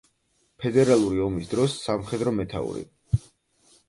ფედერალური 0.61 1.19
ომის 1.25 1.51
დროს 1.51 1.75
სამხედრო 1.81 2.33
მეთაური. 2.39 2.83